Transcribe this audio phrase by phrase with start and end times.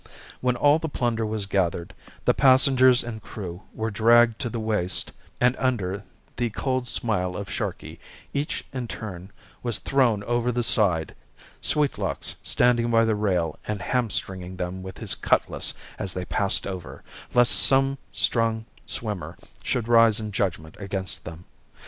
[0.39, 1.93] When all the plunder was gathered,
[2.25, 6.05] the passengers and crew were dragged to the waist, and under
[6.37, 7.99] the cold smile of Sharkey
[8.33, 11.13] each in turn was thrown over the side
[11.61, 16.65] Sweetlocks standing by the rail and ham stringing them with his cutlass as they passed
[16.65, 17.03] over,
[17.35, 21.45] lest some strong swimmer should rise in judgment against them.